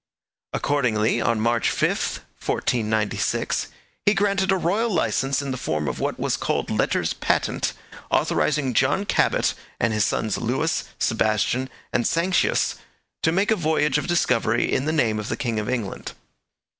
[0.51, 3.67] Accordingly, on March 5, 1496,
[4.07, 7.73] he granted a royal licence in the form of what was called Letters Patent,
[8.09, 12.77] authorizing John Cabot and his sons Lewis, Sebastian and Sancius
[13.21, 16.13] to make a voyage of discovery in the name of the king of England.